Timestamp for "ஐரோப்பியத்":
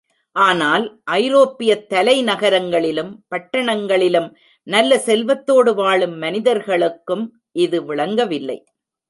1.11-1.89